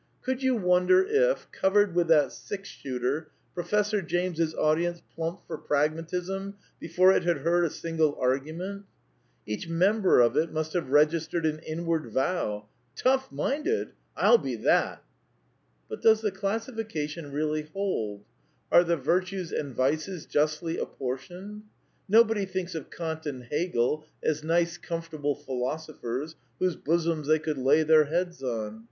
[0.23, 5.59] Could you wonder if, covered with that six shooter, Profes sor James's audience plumped for
[5.59, 8.85] Pragmatism before it had heard a single argument?
[9.45, 13.91] Each member of it must have registered an inward vow:" Tough minded?
[14.17, 15.01] I'll he that r'
[15.87, 18.23] But does the classification really hold?
[18.71, 21.61] Are the vir tues and vices justly apportioned?
[22.09, 27.83] Nobody thinks of |Eant and Hegel as nice comfortable philosophers whose jbosoms they could lay
[27.83, 28.79] their heads on.